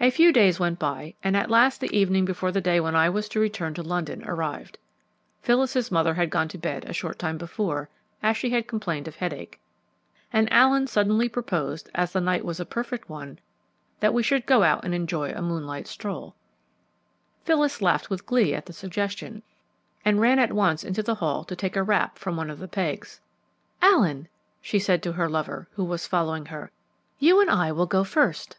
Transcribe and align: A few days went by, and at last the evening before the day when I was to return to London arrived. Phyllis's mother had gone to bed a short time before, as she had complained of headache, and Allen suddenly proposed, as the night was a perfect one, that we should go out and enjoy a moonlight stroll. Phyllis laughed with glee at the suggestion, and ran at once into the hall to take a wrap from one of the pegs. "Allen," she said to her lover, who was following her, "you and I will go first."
A 0.00 0.10
few 0.10 0.32
days 0.32 0.58
went 0.58 0.80
by, 0.80 1.14
and 1.22 1.36
at 1.36 1.48
last 1.52 1.80
the 1.80 1.96
evening 1.96 2.24
before 2.24 2.50
the 2.50 2.60
day 2.60 2.80
when 2.80 2.96
I 2.96 3.08
was 3.08 3.28
to 3.28 3.38
return 3.38 3.74
to 3.74 3.82
London 3.84 4.24
arrived. 4.28 4.76
Phyllis's 5.40 5.88
mother 5.92 6.14
had 6.14 6.30
gone 6.30 6.48
to 6.48 6.58
bed 6.58 6.84
a 6.84 6.92
short 6.92 7.16
time 7.16 7.38
before, 7.38 7.88
as 8.20 8.36
she 8.36 8.50
had 8.50 8.66
complained 8.66 9.06
of 9.06 9.14
headache, 9.14 9.60
and 10.32 10.52
Allen 10.52 10.88
suddenly 10.88 11.28
proposed, 11.28 11.90
as 11.94 12.10
the 12.12 12.20
night 12.20 12.44
was 12.44 12.58
a 12.58 12.66
perfect 12.66 13.08
one, 13.08 13.38
that 14.00 14.12
we 14.12 14.20
should 14.24 14.46
go 14.46 14.64
out 14.64 14.84
and 14.84 14.96
enjoy 14.96 15.30
a 15.30 15.40
moonlight 15.40 15.86
stroll. 15.86 16.34
Phyllis 17.44 17.80
laughed 17.80 18.10
with 18.10 18.26
glee 18.26 18.52
at 18.52 18.66
the 18.66 18.72
suggestion, 18.72 19.44
and 20.04 20.20
ran 20.20 20.40
at 20.40 20.52
once 20.52 20.82
into 20.82 21.04
the 21.04 21.14
hall 21.14 21.44
to 21.44 21.54
take 21.54 21.76
a 21.76 21.84
wrap 21.84 22.18
from 22.18 22.36
one 22.36 22.50
of 22.50 22.58
the 22.58 22.66
pegs. 22.68 23.20
"Allen," 23.80 24.26
she 24.60 24.80
said 24.80 25.04
to 25.04 25.12
her 25.12 25.28
lover, 25.30 25.68
who 25.74 25.84
was 25.84 26.04
following 26.04 26.46
her, 26.46 26.72
"you 27.20 27.40
and 27.40 27.48
I 27.48 27.70
will 27.70 27.86
go 27.86 28.02
first." 28.02 28.56